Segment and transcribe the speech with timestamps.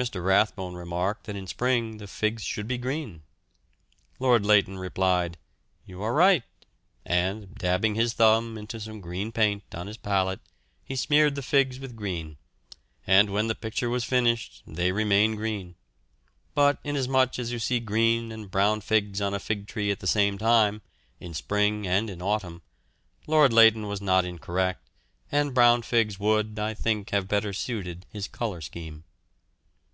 [0.00, 0.24] Mr.
[0.24, 3.22] Rathbone remarked that in spring the figs should be green.
[4.18, 5.36] Lord Leighton replied,
[5.84, 6.42] "You are right,"
[7.04, 10.40] and dabbing his thumb into some green paint on his palette
[10.86, 12.38] he smeared the figs with green,
[13.06, 15.74] and when the picture was finished they remained green;
[16.54, 20.06] but inasmuch as you see green and brown figs on a fig tree at the
[20.06, 20.80] same time,
[21.18, 22.62] in spring and in autumn,
[23.26, 24.88] Lord Leighton was not incorrect,
[25.30, 29.04] and brown figs would, I think, have better suited his colour scheme.